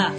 [0.00, 0.12] だ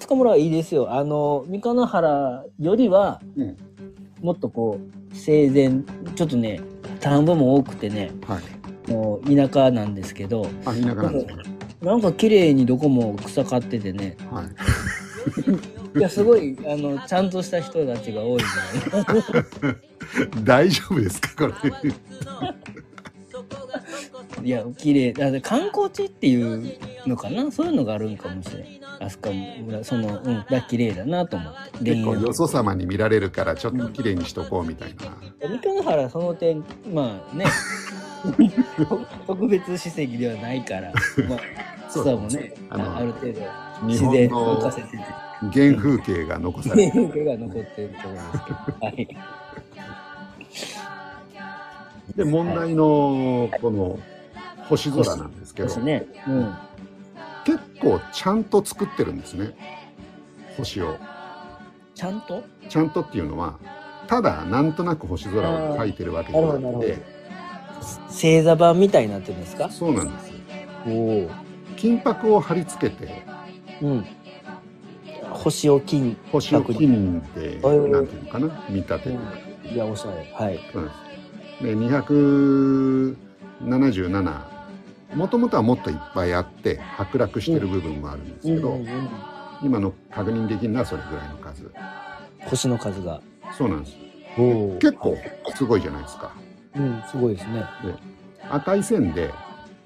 [0.00, 0.90] 塚村はいいですよ。
[0.90, 3.56] あの、三河原よりは、うん
[4.20, 4.80] もっとこ
[5.12, 5.84] う、整然、
[6.16, 6.60] ちょっとね、
[6.98, 8.40] 田んぼも多くてね、は
[8.88, 8.90] い。
[8.90, 11.44] もう田舎なんですけど、あ、田舎なんですね。
[11.80, 15.77] なんか綺麗にどこも草刈っててね、はい。
[15.98, 19.76] いや、すごい、あの、ちゃんとした人たちが多いんじゃない
[20.44, 21.92] 大丈夫ですか、これ。
[24.44, 25.12] いや、綺麗。
[25.12, 27.50] だって観光地っていうのかな？
[27.50, 28.80] そういうのがあるんかもしれない。
[29.00, 31.52] あそこも、その、うん、だ綺麗だなと思っ
[31.82, 31.94] て。
[31.94, 35.18] 結構よそ様に見られるから、ちょっと綺麗にしとこうみたいな。
[35.46, 37.44] 三河原その点まあね
[39.26, 40.92] 特別史跡ではないから
[41.28, 41.38] まあ
[41.88, 43.40] そう草もねあある程度
[43.86, 44.98] 日自然を浮かせてて
[45.40, 47.08] 原風景が残されてる。
[47.08, 48.86] 風景が残ってると思うんですけど。
[48.86, 49.08] はい。
[52.16, 53.98] で、問題のこの
[54.68, 56.06] 星空なんですけど、私ね。
[56.26, 56.54] うん。
[57.44, 59.54] 結構ちゃんと作ってるんですね。
[60.56, 60.96] 星を。
[61.94, 62.42] ちゃんと？
[62.68, 63.58] ちゃんとっていうのは、
[64.06, 66.98] ただなんとなく星空を描いてるわけじゃなくて、
[68.08, 69.70] 星座版みたいになってるんですか？
[69.70, 70.32] そうなんです。
[70.86, 71.30] おお
[71.76, 73.22] 金箔を貼り付けて、
[73.82, 74.06] うん
[75.48, 79.16] 星を金星を金で、はいなんていうのかな、見立ててる。
[79.74, 80.90] いやおしゃれはいそうで
[81.58, 81.64] す。
[81.64, 84.42] で、277、
[85.14, 88.78] もともとはもっといっぱいあって、剥落してる部分もあるんですけど、
[89.62, 91.72] 今の確認できるのはそれぐらいの数。
[92.44, 93.22] 星の数が
[93.56, 93.96] そうなんです。
[94.80, 95.16] 結構
[95.56, 96.30] すごいじゃないですか。
[96.76, 97.64] うんすごいですね
[98.50, 99.30] 赤い線で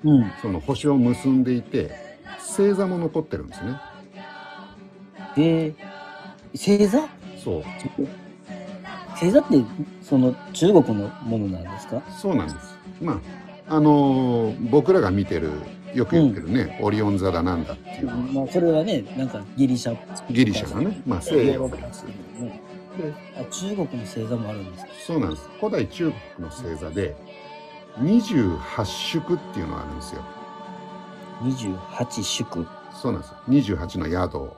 [0.05, 1.93] うんその星を結んでいて、
[2.41, 3.77] 星座も残ってるんですね。
[5.37, 5.75] で
[6.53, 7.01] 星座？
[7.43, 7.63] そう。
[9.13, 9.55] 星座って
[10.03, 12.03] その中国のものなんですか？
[12.21, 12.79] そうなんです。
[13.01, 13.21] ま
[13.69, 15.51] あ、あのー僕らが見てる、
[15.95, 19.97] よく言ってるね、オリオン座だなんだっていうまあそれはねなんかギリシャ
[20.31, 22.05] ギリシャがね、まあ西洋なんです。
[22.05, 22.13] ね
[22.99, 24.91] であ中国の星座もあるんですか？
[25.07, 25.49] そうなんです。
[25.61, 27.15] 古代中国の星座で、
[27.99, 30.23] 28宿っていうのがあるんですよ。
[31.43, 33.35] 28宿そうなんです。
[33.49, 34.51] 28の宿。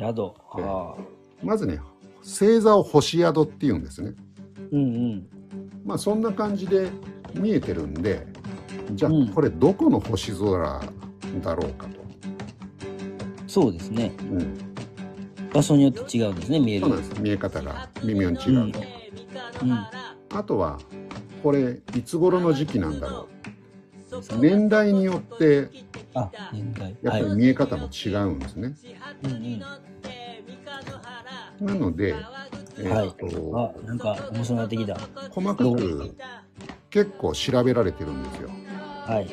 [0.00, 1.02] 宿ああ
[1.42, 1.80] まずね、
[2.22, 4.14] 星座を星宿っていうんですね。
[4.72, 5.26] うんうん
[5.84, 6.90] まあそんな感じで
[7.34, 8.26] 見えてるんで、
[8.92, 10.80] じゃあうんこれどこの星空
[11.42, 12.00] だろうかと。
[13.46, 14.54] そうですねうん、
[15.52, 17.20] 場所によって違うんですね見えるそうなんです。
[17.22, 18.80] 見え方が微妙に違うと。
[19.62, 19.86] うん
[20.32, 20.78] あとは、
[21.42, 23.26] これいつ頃の時期なんだろ
[24.32, 24.38] う。
[24.38, 25.68] 年代によって
[26.14, 27.24] あ年代やっぱはい。
[27.24, 28.74] り見え方も違うんですね。
[29.24, 29.30] うん
[31.60, 31.66] うん。
[31.66, 32.24] なので、
[32.78, 33.08] えはい。
[33.08, 33.16] ーっ
[33.52, 34.96] とあなんか面白くなってきた。
[35.30, 36.14] 細かく
[36.90, 38.50] 結構調べられてるんですよ。
[39.06, 39.26] はい。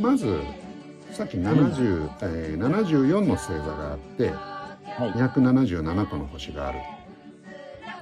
[0.00, 0.40] まず
[1.12, 5.10] さっき70、えー74の星座があってはい。
[5.12, 6.78] 277個の星がある。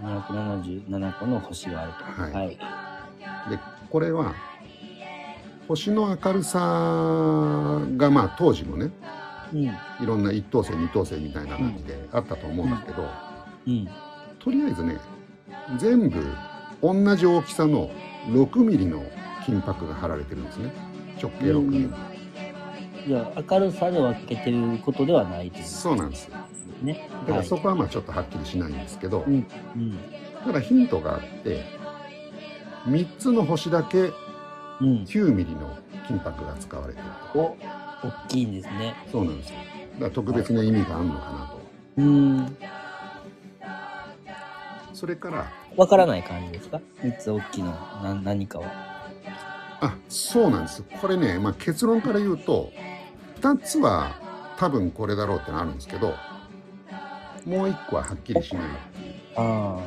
[0.02, 2.22] 277個の星があると。
[2.22, 2.32] はい。
[2.32, 2.48] はい。
[3.50, 3.58] で
[3.90, 4.34] これは
[5.68, 6.58] 星の明るさ
[7.96, 8.90] がまあ当時もね
[9.52, 9.64] うん。
[9.64, 9.70] い
[10.04, 13.04] ろんな一等星二等星みたいな感じであったと思うんですけど、
[13.66, 13.88] うん。
[14.38, 14.98] とりあえずね
[15.78, 16.24] 全部
[16.82, 17.90] 同じ大きさの
[18.28, 19.02] 6ミリの
[19.44, 20.72] 金箔が貼られてるんですね。
[21.20, 21.94] 直径6ミリ、うん。
[23.06, 25.64] じゃあ明るさで分けてることではないという。
[25.64, 26.30] そうなんです
[26.82, 27.08] ね。
[27.26, 29.46] だからそこはまあちょっとはっきりしないんですけど、うん。
[29.76, 29.98] うん。
[30.44, 31.64] ただヒントがあって
[32.86, 34.27] 3つの星だけうん
[34.80, 37.38] 9ミリの金箔が使われてると。
[37.38, 37.56] お
[38.06, 38.94] 大きいんですね。
[39.10, 39.56] そうなんですよ。
[39.94, 41.60] だから特別な意味があるのかなと。
[41.96, 42.56] うん。
[44.92, 46.80] それからわからない感じですか？
[47.02, 47.70] 三つ大きいの
[48.02, 48.66] な何かは
[49.80, 50.82] あそうなんです。
[51.00, 52.72] これね、まあ、結論から言うと
[53.40, 54.16] 2つは
[54.58, 56.14] 多分これだろうってのあるんですけど
[57.46, 58.64] もう1個ははっきりしない
[59.36, 59.80] ああ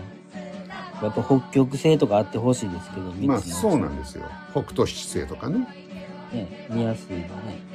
[1.02, 4.26] やっぱ北極星とかあってほしいですけどまあそうなんですよ。
[4.52, 5.60] 北斗七星とかね。
[6.32, 7.28] ね見やすいのね。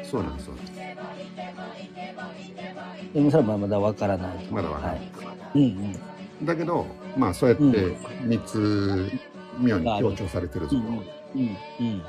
[0.03, 0.73] そうなんですそうです。
[3.13, 4.55] でもそれはまだわからないと。
[4.55, 5.01] まだわからない。
[5.01, 5.11] はい、
[5.55, 6.47] うんうん。
[6.47, 6.87] だけど
[7.17, 7.73] まあそうやってうん。
[8.29, 9.13] 3つ
[9.59, 12.03] 妙に強調されてるぞと、うんうんうん。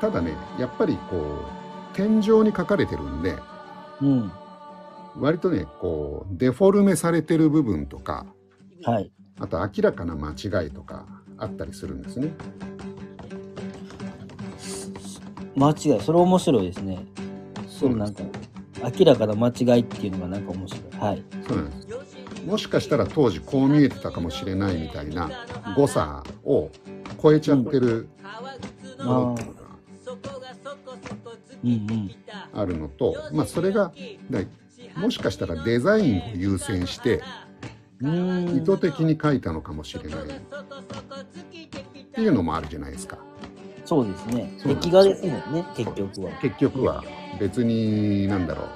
[0.00, 1.44] ただねやっぱりこ
[1.92, 3.36] う天井に書かれてるんで
[4.00, 4.32] うん。
[5.16, 8.26] 割とねこうデフォルメされてる部分とか
[8.84, 11.06] はいあと明らかな間違いとか
[11.36, 12.30] あったりするんですね。
[15.56, 16.00] 間違い。
[16.00, 17.04] それ面白いですね。
[17.68, 18.22] それなんか
[18.98, 20.82] 明らかな間違いっていうのがなんか面白い。
[20.98, 21.22] はい。
[21.46, 21.88] そうなんです。
[22.48, 25.30] もしかしたら当時こう見えてたかもしれないみたいな
[25.76, 26.70] 誤差を
[27.22, 28.08] 超えちゃってる
[29.04, 29.46] ものって
[31.66, 32.14] いうのが
[32.54, 33.92] あるのと、まあ、それが
[34.30, 34.40] だ
[34.96, 37.22] もしかしたらデザインを優先して
[38.00, 40.20] 意図的に書いたのかもしれない。
[40.20, 40.24] っ
[42.12, 43.18] ていうのもあるじゃないですか。
[43.84, 44.52] そうですね。
[44.62, 46.32] 壁画ですもんね結局は。
[46.40, 47.04] 結局は。
[47.40, 48.68] 別になんだろう。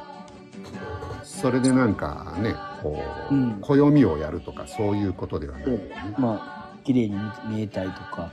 [1.22, 3.60] それでなんかねこう、うん。
[3.60, 6.14] 暦をやるとかそういうことではないよね。
[6.18, 7.16] まあ綺麗に
[7.48, 8.32] 見見えたりとか。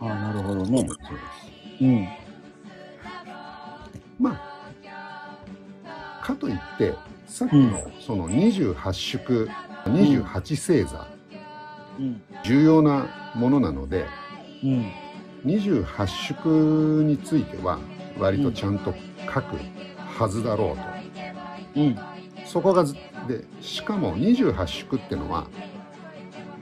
[0.00, 0.78] ああなるほどね。
[0.78, 0.98] そうです。
[1.82, 2.08] うん。
[4.18, 6.94] まあかといって
[7.26, 9.50] さっきのその28宿
[9.84, 10.24] 28
[10.56, 11.06] 星座、
[11.98, 12.22] うん。
[12.44, 14.06] 重要なものなので
[14.62, 14.92] うん
[15.44, 16.46] 28宿
[17.04, 17.78] については
[18.18, 18.94] 割とちゃんと
[19.26, 19.56] 書く
[20.18, 20.76] はずだろ
[21.74, 21.80] うと。
[21.80, 21.98] うん。
[22.46, 22.94] そこがず
[23.28, 25.48] でしかも28宿ってのは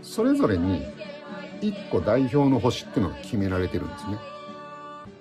[0.03, 0.85] それぞれに
[1.61, 4.17] 1個代表の星っていうのが決められてるんですね。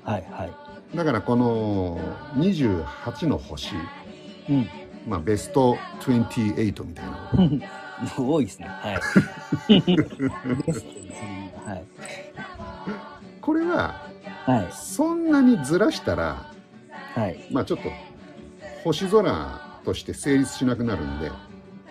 [0.04, 0.98] はいはい。
[0.98, 2.00] だからこの
[2.36, 3.76] 28の星
[4.50, 4.70] うん。
[5.08, 7.32] まあベスト28みたいな
[8.18, 8.68] 多いですね。
[8.68, 8.96] はい。
[11.66, 11.84] ははい
[13.42, 14.10] これは
[14.46, 14.70] はい。
[14.72, 16.46] そんなにずらしたら
[17.16, 17.48] はい。
[17.52, 17.90] まあちょっと
[18.84, 21.32] 星空として成立しなくなるんで。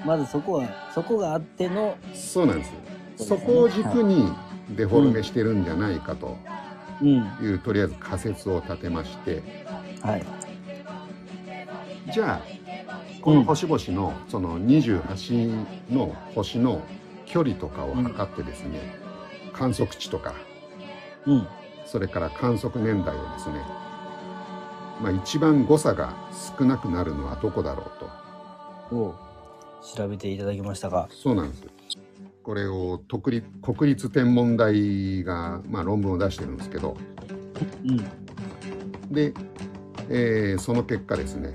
[0.05, 2.73] まずそこはそこがあってのそうなんです
[3.17, 3.39] そですね。
[3.41, 4.33] そうこを軸に
[4.71, 6.37] デフォルメしてるんじゃないかと。
[7.03, 7.09] うん。
[7.41, 9.43] いうとりあえず仮説を立てまして。
[10.03, 10.25] はい。
[12.13, 12.60] じゃあ
[13.23, 16.81] この星々のその28の星の
[17.27, 18.81] 距離とかを測ってですね、
[19.53, 20.35] 観測値とか
[21.27, 21.47] うん。
[21.87, 23.63] それから観測年代をですね、
[25.03, 26.15] まあ、一番誤差が
[26.59, 27.91] 少なくなるのはどこだろ
[28.91, 28.97] うと。
[28.97, 29.15] を
[29.97, 31.09] 調べていただきましたが。
[31.11, 31.67] そうなんです。
[32.43, 36.97] これを国立国立天文台が、まあ、論文を出してるんですけど。
[37.85, 37.97] うん。
[39.13, 39.35] で、
[40.09, 41.53] えーその結果ですね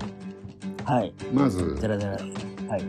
[0.86, 1.12] はい。
[1.32, 2.16] まずじゃらじゃら
[2.68, 2.84] はい。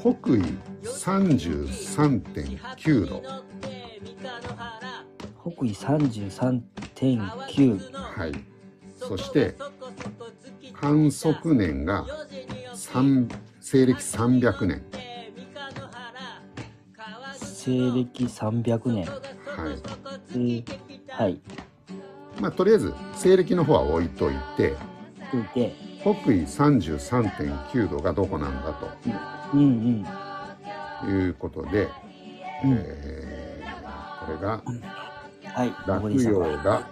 [0.00, 0.42] 北緯
[0.82, 3.22] 33.9度。
[5.42, 8.32] 北緯33.9はい。
[8.96, 9.54] そして
[10.72, 12.06] 観測年が
[12.74, 13.30] 3
[13.60, 14.82] 西暦300年。
[17.36, 19.04] 西暦300年。
[19.04, 19.16] はい。
[20.30, 20.64] えー
[21.10, 21.38] はい。
[22.40, 24.74] まあとりあえず西暦の方は置いといて
[25.30, 28.72] といて北緯33.9度がどこなんだ
[29.52, 30.06] うんうん
[31.02, 31.06] と。
[31.10, 31.88] いうことで、
[32.64, 32.76] うん。
[32.78, 33.46] えー
[34.26, 34.60] これが
[35.54, 36.88] はい落葉が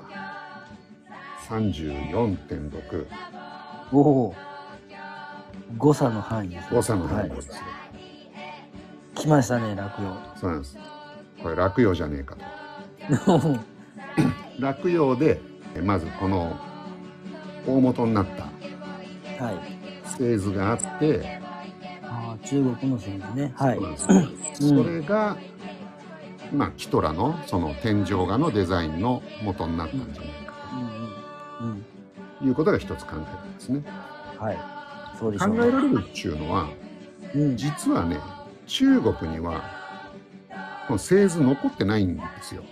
[1.49, 3.07] 34.6
[3.93, 4.35] おお
[5.77, 6.69] 誤差の範囲ですね。
[6.77, 7.55] 誤差の範囲ですよ、
[9.17, 9.91] 来ましたね落
[10.37, 10.79] そうなんです。
[11.43, 13.39] これ落葉じゃねえかと。
[13.39, 13.59] 葉
[14.61, 15.41] 落葉で
[15.75, 16.57] えまずこの
[17.67, 18.54] 大元になったはい
[20.19, 21.41] 製図があって、
[22.03, 23.53] ああ中国の線ですね。
[23.57, 23.77] はい。
[23.77, 24.85] そうなんですうん。
[24.85, 25.37] それが、
[26.53, 31.85] まあキトラのその天井画のデザインの元になったんじゃないかうんうんうん。
[32.39, 33.83] ということが一つ考えられますね。
[34.39, 34.59] はい。
[35.19, 36.69] そうでしょう考えられるっていうのは
[37.35, 37.57] うん。
[37.57, 38.19] 実はね
[38.67, 39.63] 中国には
[40.87, 42.63] この製図残ってないんですよ。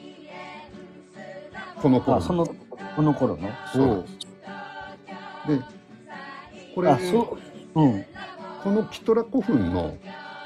[1.81, 2.47] この頃あその
[2.95, 3.49] この頃の？
[3.73, 4.05] そう。
[5.49, 5.61] で
[6.75, 7.39] これあそ
[7.75, 7.81] う。
[7.81, 8.05] うん。
[8.63, 9.97] このキトラ古墳の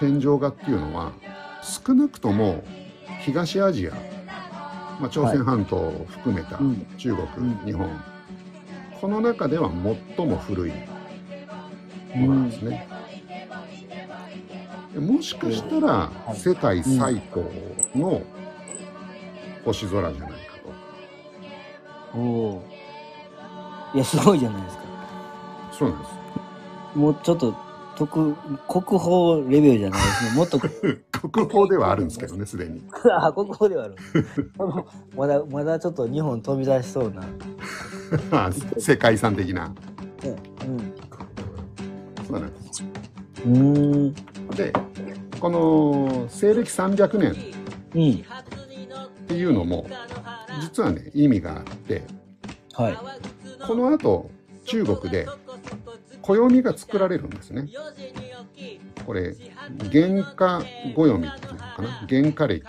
[0.01, 1.13] 天井画っていうのは
[1.63, 2.65] 少なくとも
[3.21, 3.93] 東アジア、
[5.01, 7.59] まあ、朝鮮半島を含めたうん中国、うん。
[7.65, 7.89] 日本
[9.01, 9.71] この中では
[10.17, 10.73] 最も古い
[12.15, 12.89] ものなんですね。
[14.95, 16.37] でもしかしたらはい。
[16.37, 17.45] 世界最高
[17.95, 18.23] の
[19.65, 20.37] 星空じゃないか
[22.15, 22.19] と。
[22.19, 22.65] おお
[23.95, 24.83] いやすごいじゃないですか。
[25.73, 26.16] そうなんです。
[26.97, 27.55] もうちょっと
[27.97, 28.35] 特
[28.69, 30.37] 国宝レベルじゃないですね。
[30.37, 30.59] もっと。
[31.17, 32.83] 国宝ではあるんですけどね、すでに。
[33.11, 33.97] あ国宝ではある。
[35.17, 37.25] まだまだちょっと日本飛び出しそうな、
[38.79, 39.69] 世界遺産的な。
[40.23, 40.37] ね、
[42.27, 42.85] そうなんです。
[43.45, 44.13] うん。
[44.57, 44.73] で、
[45.41, 47.35] この西暦300年。
[47.95, 48.25] うん
[49.27, 49.87] っていうのも、
[50.61, 52.05] 実はね、意味があって、
[52.75, 52.99] はい。
[53.67, 54.31] この後、
[54.67, 55.27] 中国で
[56.27, 57.69] 暦が作られるんですね。
[59.05, 59.37] これ、
[59.91, 60.63] 元化
[60.95, 62.07] 暦っていうのかな？
[62.09, 62.65] 元化暦。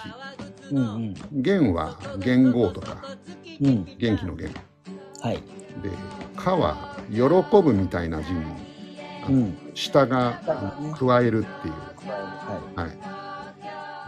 [0.71, 3.01] うんうん元は元号とか、
[3.61, 4.49] うん元気の元。
[5.21, 5.35] はい
[5.81, 5.89] で、
[6.35, 7.21] 化は喜
[7.61, 8.43] ぶみたいな字に、
[9.29, 9.57] うん。
[9.73, 10.41] 下が
[10.97, 12.99] 加えるっていう、ははい、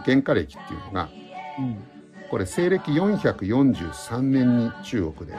[0.04, 1.10] 原価歴っていうのがい。
[1.58, 1.82] うん。
[2.30, 5.36] これ西暦443年に中国で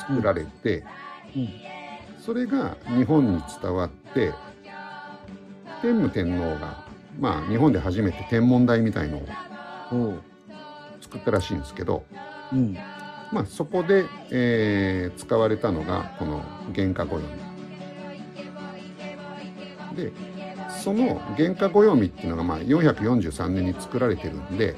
[0.00, 0.84] 作られて、
[1.34, 1.48] うん。
[2.24, 4.32] それが日本に伝わって
[5.80, 6.84] 天武天皇が
[7.18, 10.32] まあ日本で初めて天文台みたいのを。
[11.12, 12.04] 作ったらしいんですけど、
[12.52, 12.74] うん。
[13.32, 16.42] まあ、そこで、えー使われたのがこの
[16.74, 17.22] 原価暦
[19.96, 20.10] で
[20.82, 24.74] その原価暦っていうのがまあ443年に作られてるんで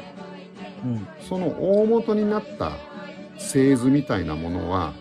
[0.85, 1.07] うん。
[1.29, 2.73] その大元になった
[3.39, 4.93] 製図みたいなものは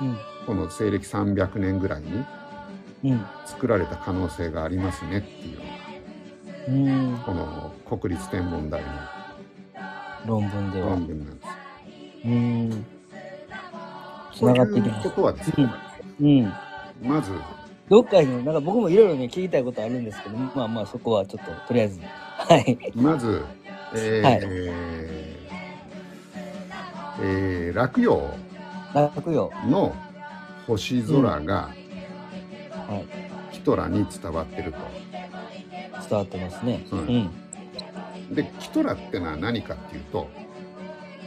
[0.00, 0.31] うん。
[0.46, 2.24] この西暦300年ぐらいに
[3.04, 3.26] うん。
[3.46, 5.72] 作られた可能性がありますねっていうのが
[6.68, 6.70] う
[7.16, 7.18] ん。
[7.24, 8.88] この国立天文台の
[10.26, 11.06] 論文では論。
[11.06, 11.48] 文なんです。
[12.24, 12.86] うん。
[14.32, 15.14] つとながってきますこ。
[15.16, 15.70] とはですね、
[16.20, 16.52] うん。
[17.02, 17.32] まず
[17.88, 22.00] どっかに、なんか僕もいろいろね、聞きたいことあるんですけど、まあまあそこはちょっと、とりあえず。
[22.48, 22.78] はい。
[22.94, 23.44] まず、
[23.94, 24.40] えーはい
[27.20, 28.30] えー落葉
[28.94, 29.50] 楽よ。
[29.68, 29.94] の
[30.66, 31.70] 星空が
[32.70, 33.04] は
[33.50, 33.54] い。
[33.54, 34.78] キトラに伝わってると。
[36.08, 36.84] 伝わってますね。
[36.90, 37.04] ううん
[38.30, 38.34] ん。
[38.34, 40.28] でキトラってのは何かっていうと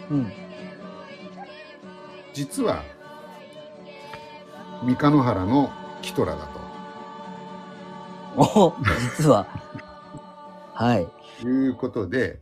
[0.09, 0.31] うん。
[2.33, 2.83] 実は
[4.83, 6.49] 三日野原のキトラだ
[8.37, 8.73] お
[9.17, 9.47] 実は。
[10.73, 11.07] はい。
[11.41, 12.41] ということで、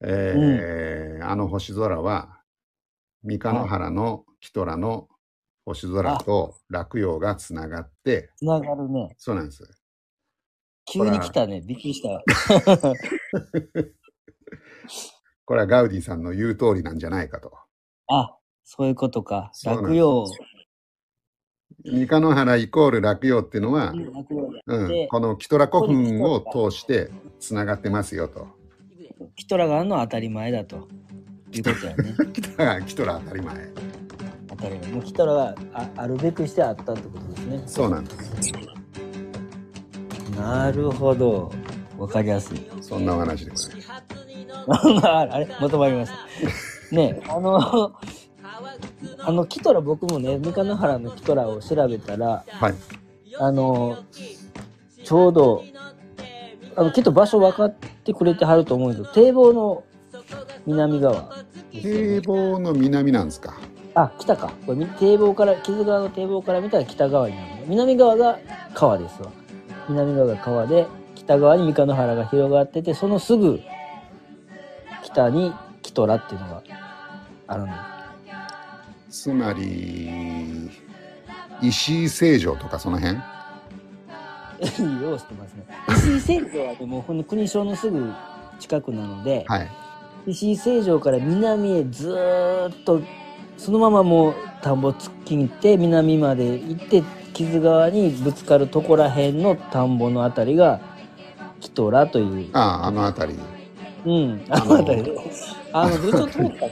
[0.00, 2.40] えーあの星空は
[3.22, 5.08] 三日野原のキトラの
[5.64, 9.14] 星空と落葉がつながってつながるね。
[9.18, 9.62] そうなんです。
[10.86, 11.60] 急に来たね。
[11.60, 12.24] びっくりした。
[15.44, 17.52] これはガウディさんの言う通りなんじゃないかと。
[18.08, 19.52] あ、そういうことか。
[19.64, 20.24] 落葉。
[21.84, 23.92] 三日野原イコール落葉っていうのは、
[24.66, 28.48] うんで、このキトラ古墳を通してつながってますよと。
[29.36, 30.88] キトラがあるのは当たり前だと。
[31.52, 32.14] いうことやね。
[32.32, 33.89] キトラキトラ当たり前。
[34.60, 34.90] 当たり前。
[34.92, 37.62] もうキトラがああるべくしてあったってことですね。
[37.66, 38.70] そうなんです。
[40.36, 41.52] なるほど。
[41.98, 42.66] わかりやすい。
[42.80, 45.06] そんなお話でございます。
[45.06, 46.12] あれまとまりまし
[46.90, 46.94] た。
[46.94, 47.92] ねあの、
[49.18, 52.74] あの、キトラ僕もね、三日野原のキトラを調べたら、はい。
[53.38, 53.98] あの、
[55.04, 55.64] ちょうど、
[56.76, 57.74] あの、きっと場所分かっ
[58.04, 59.84] てくれてはると思うんですけど、堤防の
[60.66, 63.59] 南側ね堤防の南なんですか。
[64.02, 64.52] あ、北か。
[64.66, 67.66] これみ堤防から、木津川の堤防から見たら北側になるの。
[67.66, 68.38] 南側が
[68.74, 69.30] 川ですわ。
[69.88, 73.60] 南側が川で、北側に三日野原が広がってて、そのすぐ
[75.02, 75.52] 北に
[75.82, 76.62] キトラっていうのが
[77.46, 77.72] あるんで
[79.10, 79.22] す。
[79.22, 80.70] つまり、
[81.60, 83.18] 石井成城とかその辺？
[85.02, 85.64] ようしてますね。
[85.88, 88.12] 石井成城はでも、ほんの国省のすぐ
[88.58, 89.68] 近くなので、はい。
[90.26, 93.00] 石井成城から南へずーっと
[93.60, 97.02] そのままもう田んぼ突っ切って南まで行って
[97.34, 100.80] 木津川にぶつかるとこらへんの田んぼのあたりが
[101.60, 102.50] キトラという。
[102.54, 103.38] ああ、あの辺り。
[104.06, 104.44] うん。
[104.48, 105.02] ああののあたり。
[105.02, 105.14] で
[105.74, 106.66] あのどっち通った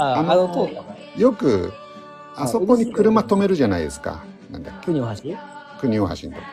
[0.00, 1.72] あああのの通ったかよく、
[2.36, 4.22] あそこに車止めるじゃないですか。
[4.48, 4.86] なんだっけ。
[4.86, 5.22] 国大橋？
[5.80, 6.46] 国大橋のとこ。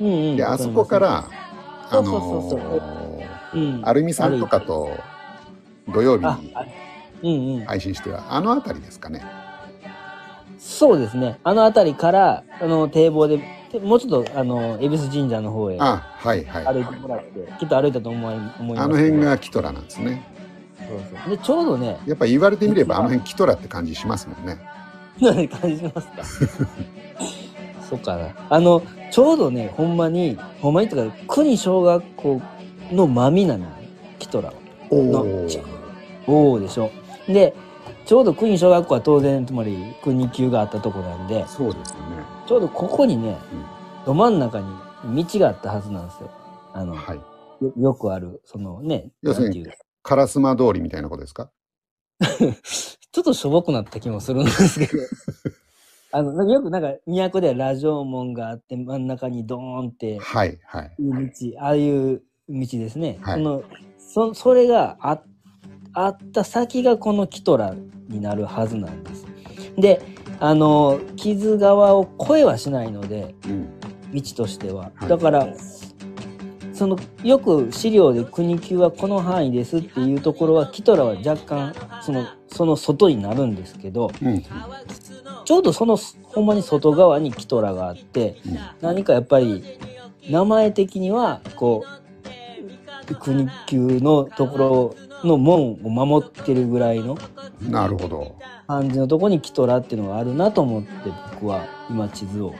[0.00, 1.28] うんうんで、あそこから、
[1.90, 3.20] あの
[3.82, 4.96] アルミさんとかと
[5.92, 6.64] 土曜日あにあ
[7.22, 9.24] うんうん配信しては、あの辺りですかね。
[10.58, 13.40] そうですねあのあたりからあの堤防で
[13.72, 16.64] でもうちょっとあの恵比寿神社の方へあ、はいはい。
[16.74, 20.22] 歩いてもらって、きっと歩いたと思い思いますあの辺がキトラなんですね。
[20.78, 24.58] そうそうでちょうどねやっぱ言われてみればあの辺キトラって感じしますもんね。
[25.20, 26.22] 何感じますか？
[27.88, 32.40] そうかなあのちょうどねほんまにほんまにとか国小学校
[32.92, 33.74] の真南なの
[34.18, 34.52] キトラ
[34.90, 35.46] のお。
[36.26, 36.90] おおでしょ
[37.28, 37.54] で
[38.04, 42.02] ちょうど国小学校は当然つまり国級があったとこなんでそうですよね。
[42.46, 43.64] ちょうどここにね、うん
[44.04, 46.30] ど真ん中に道があったはずなんですよ
[46.72, 47.20] あの、はい。
[47.64, 51.50] よよくあるそのね要するに通りみたいなことですか？
[53.12, 55.02] ちょっとしょぼくなった気もするんですけど。
[56.14, 60.90] あの、なんかよくなんか、都ではラジオ門があって、真ん中にドーンってはいはい。
[60.98, 63.18] 道、ああいう道ですね。
[63.22, 63.62] はいその、
[63.98, 65.22] そ、それがあ、
[65.94, 67.74] あった先がこのキトラ
[68.08, 69.26] になるはずなんです。
[69.76, 70.02] で、
[70.40, 73.68] あの、木津川を越えはしないので、うん。
[74.12, 74.90] 道としては。
[74.94, 75.48] はいだから、
[76.72, 84.42] その、よく資料で国級はこの範囲ですっていうところは、キトラは若干、その、その外になるんですけど、うん。
[85.44, 89.62] ちょうどそのほんまに外側にキトラがあってうん何かやっぱり
[90.30, 91.84] 名前的にはこ
[93.10, 97.16] う国級のところの門を守ってるぐらいの
[97.68, 98.36] なるほど。
[98.66, 100.88] 感じのとこにキトラっていうのがあるなと思って
[101.34, 102.54] 僕は今地図を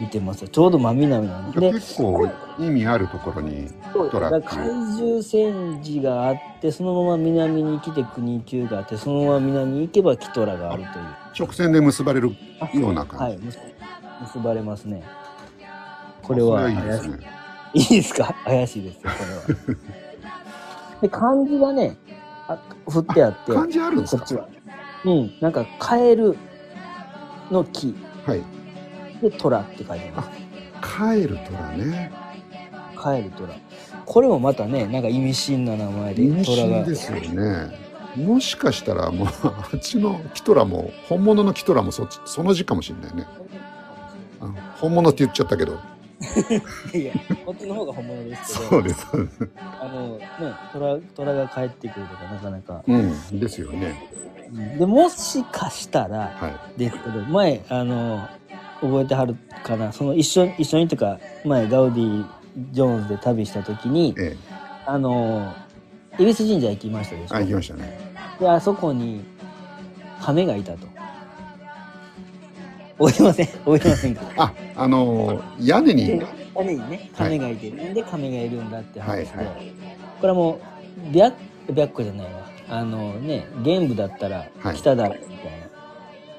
[0.00, 0.48] 見てます。
[0.48, 1.72] ちょうど真南なんで。
[1.72, 3.68] 結構意味あるところに
[4.10, 11.04] トラだから怪獣戦時があってそのまま南に来て国級があってそのまま南に行けばキトラがあるという。
[11.38, 13.24] 直線で結ばれるあような感じ。
[13.24, 13.58] はい結
[14.20, 15.02] 結ばれますね。
[16.22, 17.08] これはそいい怪しい。
[17.10, 17.30] ですね。
[17.74, 18.34] いいですか？
[18.44, 19.08] 怪しいですよこ
[19.68, 19.78] れは
[21.00, 21.96] で漢字がね
[22.48, 24.22] あ振ってあって漢字あるんですか？
[24.22, 24.48] こっちは
[25.04, 26.36] うんなんかカエル
[27.50, 27.94] の木
[28.26, 28.42] はい。
[29.22, 30.30] で虎って書いてます
[30.80, 32.12] カエルトラね。
[32.96, 33.54] カエル虎
[34.06, 37.88] これもまたねなんか意味深な名前で意味深ですよね。
[38.16, 43.26] もしかしたらもうあっちのキトラも本物のキトラもそっちその字かもしれないね。
[44.40, 45.78] あ本物って言っちゃったけど。
[46.98, 47.12] いや
[47.46, 49.06] こっちの方が本物ですけどそうです。
[49.80, 50.24] あのね
[50.72, 53.38] 虎虎が帰ってくるとかなかなか、うん。
[53.40, 53.94] ですよね。
[54.78, 56.78] でもしかしたらはい。
[56.78, 58.26] ですけど前あの
[58.80, 62.26] 覚えてはるかなその一緒一緒にというか前ガウディ・
[62.72, 64.36] ジョーンズで旅した時にええ。
[64.86, 65.52] あの
[66.18, 67.36] 恵比寿神社行きましたでしょ？
[67.36, 67.98] あ、行きましたね。
[68.40, 69.22] であそこに
[70.20, 70.78] 亀がいたと
[72.98, 73.46] 覚えてません。
[73.46, 74.22] 覚えてませんか？
[74.36, 76.20] あ、あのー屋根に。
[76.54, 79.52] 屋根にね亀がいて、なんで亀がいるんだって話で、はいは
[80.20, 80.60] これはも
[81.10, 81.32] う白
[81.68, 82.40] 白虎じゃないわ。
[82.70, 84.76] あのね玄武だったらはい。
[84.76, 85.28] 北だみたいな、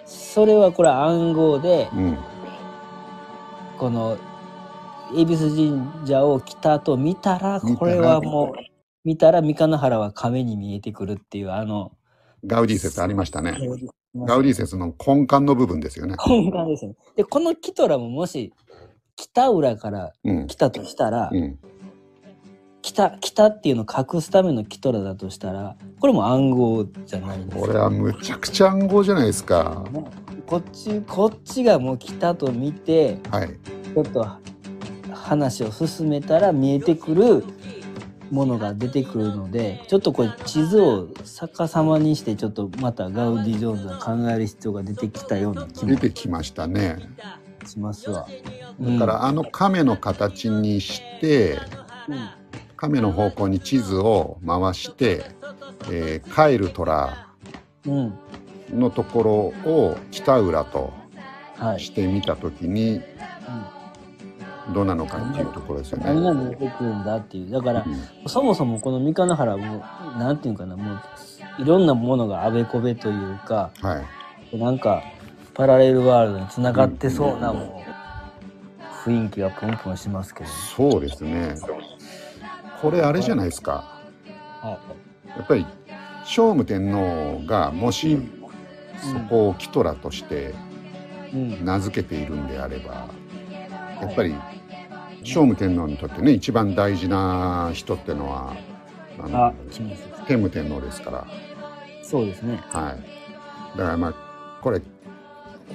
[0.06, 2.18] それはこれは暗号でうん。
[3.78, 4.18] この
[5.16, 7.75] 恵比寿神社を北と見たら見たら。
[7.78, 8.62] これはもう
[9.06, 11.94] 見たら三日野原は亀に見えてくるっていうあの
[12.46, 13.58] ガウディ説ありましたね。
[14.16, 16.16] ガウディ説の根幹の部分ですよね。
[16.27, 18.51] 根幹ですねでこのキトラももし
[19.16, 20.48] 北浦からうん。
[20.48, 21.60] 来たとしたら、うん。
[22.81, 29.86] 北北っていうのを隠すためのキトラだとしたらこれも暗号じゃないんですこれはむちゃくちゃ暗号じゃないですか。
[29.92, 30.05] ね
[30.48, 33.50] こっちこっちがもう北と見てはい。
[33.50, 34.25] ちょっと
[35.14, 37.44] 話を進めたら見えてくる
[38.31, 46.98] ものが出てくるのでちょっとこれ地図を逆さまにしてちょっとまたガウディ・ジョーンズが考える必要が出てきたような気も出てきましたね。
[47.65, 48.27] しますわ。
[48.79, 51.59] だからあの亀の形にして、
[52.07, 52.29] うん、
[52.77, 55.25] 亀の方向に地図を回して、
[55.92, 57.27] えー、カエルトラ
[57.85, 58.13] うん、
[58.74, 59.31] のところ
[59.72, 60.94] を北浦と
[61.57, 61.79] はい。
[61.81, 63.03] してみたときにうん
[64.74, 66.46] どうなのかっていうところですよ何がね。
[66.46, 69.84] 見えてくるんだっていうだからうんそもそもこの三日野原も
[70.18, 74.01] なんていうかなもういろんなものがあべこべというかは
[74.53, 74.58] い。
[74.58, 75.03] なんか
[75.53, 77.84] パラレルワールドにつながってそうなも
[79.05, 81.55] う雰囲気がプンプンしますけど、ねそうですね。
[82.82, 84.00] これあれじゃないですか。
[84.62, 84.79] は
[85.38, 85.66] やっぱり
[86.25, 88.40] 聖武天皇がもしうん
[89.00, 90.53] そこをキトラとして
[91.34, 93.08] いうん、名付けているんであれば
[94.01, 94.35] やっぱり
[95.24, 98.55] 聖武天皇にとってね一番大事な人ってのは
[99.22, 99.53] あのあ
[100.25, 101.27] 天武天皇ですから。
[102.03, 102.59] そうですね。
[102.70, 103.77] はい。
[103.77, 104.14] だからまあ
[104.62, 104.81] これ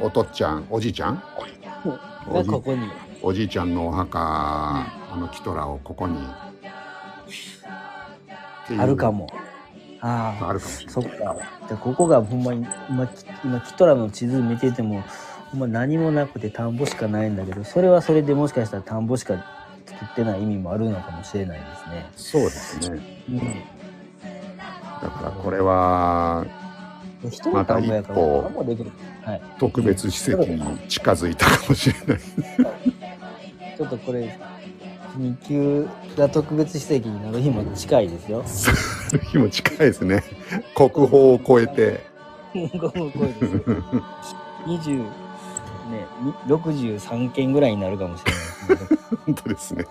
[0.00, 1.22] おとっちゃんおじいちゃん？
[2.28, 2.88] おじがここに。
[3.22, 6.18] おじいちゃんのお墓、あのキトラをここに。
[8.78, 9.26] あるかも。
[10.00, 10.94] あああるかもしれない。
[10.94, 11.04] そっ
[11.68, 11.76] か。
[11.76, 15.02] ここがほんまに今き今キトラの地図見てても
[15.50, 19.34] ほんま何もなくて田んぼしかないんだけどそれはそれでもしかしたら田んぼしか
[19.86, 21.66] 作ってない意味もあるのかもしれないで
[22.16, 22.96] すそうですね
[23.28, 23.66] ね。
[25.02, 26.44] だからこれは
[27.52, 28.42] また一歩。
[29.22, 29.42] はい。
[29.58, 32.18] 特別施設に近づいたかもしれない
[33.76, 34.38] ちょっとこれ
[35.16, 38.44] 日給が特別施設になる日も近いですよ。
[39.30, 40.22] 日も近いですね
[40.74, 42.00] 国宝を超えて
[42.52, 43.62] この声ですよ。
[45.86, 46.06] ね
[46.46, 48.98] 六十三件ぐらいになるかもしれないですね。
[49.26, 49.86] 本当ですね